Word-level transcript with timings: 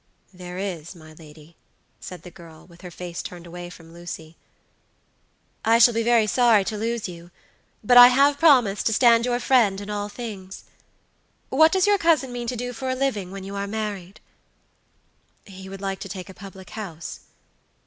"There 0.33 0.57
is, 0.57 0.95
my 0.95 1.13
lady," 1.13 1.55
said 1.99 2.23
the 2.23 2.31
girl, 2.31 2.65
with 2.65 2.81
her 2.81 2.89
face 2.89 3.21
turned 3.21 3.45
away 3.45 3.69
from 3.69 3.93
Lucy. 3.93 4.35
"I 5.63 5.77
shall 5.77 5.93
be 5.93 6.01
very 6.01 6.25
sorry 6.25 6.63
to 6.63 6.75
lose 6.75 7.07
you; 7.07 7.29
but 7.83 7.97
I 7.97 8.07
have 8.07 8.39
promised 8.39 8.87
to 8.87 8.93
stand 8.95 9.25
your 9.27 9.39
friend 9.39 9.79
in 9.79 9.91
all 9.91 10.09
things. 10.09 10.63
What 11.49 11.71
does 11.71 11.85
your 11.85 11.99
cousin 11.99 12.33
mean 12.33 12.47
to 12.47 12.55
do 12.55 12.73
for 12.73 12.89
a 12.89 12.95
living 12.95 13.29
when 13.29 13.43
you 13.43 13.55
are 13.55 13.67
married?" 13.67 14.21
"He 15.45 15.69
would 15.69 15.81
like 15.81 15.99
to 15.99 16.09
take 16.09 16.29
a 16.29 16.33
public 16.33 16.71
house." 16.71 17.19